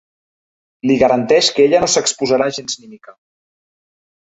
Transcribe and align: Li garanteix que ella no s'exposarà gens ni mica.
Li 0.91 0.95
garanteix 1.03 1.51
que 1.59 1.67
ella 1.67 1.85
no 1.85 1.93
s'exposarà 1.97 2.51
gens 2.59 2.83
ni 2.83 2.95
mica. 2.99 3.19